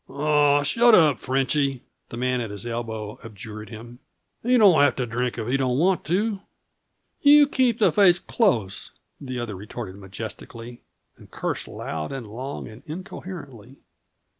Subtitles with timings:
[0.09, 3.99] "Aw, shut up, Frenchy," the man at his elbow abjured him.
[4.41, 6.39] "He don't have to drink if he don't want to."
[7.21, 10.81] "You keep the face close," the other retorted majestically;
[11.17, 13.75] and cursed loud and long and incoherently.